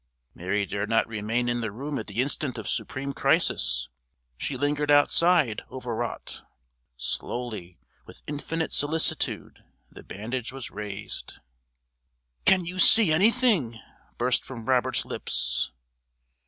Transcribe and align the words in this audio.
Mary 0.33 0.65
dared 0.65 0.89
not 0.89 1.07
remain 1.07 1.47
in 1.47 1.61
the 1.61 1.69
room 1.71 1.99
at 1.99 2.07
the 2.07 2.23
instant 2.23 2.57
of 2.57 2.67
supreme 2.67 3.13
crisis; 3.13 3.87
she 4.35 4.57
lingered 4.57 4.89
outside, 4.89 5.61
overwrought. 5.69 6.41
Slowly, 6.97 7.77
with 8.07 8.23
infinite 8.25 8.71
solicitude, 8.71 9.63
the 9.91 10.01
bandage 10.01 10.51
was 10.51 10.71
raised. 10.71 11.33
"Can 12.45 12.65
you 12.65 12.79
see 12.79 13.13
anything?" 13.13 13.79
burst 14.17 14.43
from 14.43 14.65
Robert's 14.65 15.05
lips. 15.05 15.69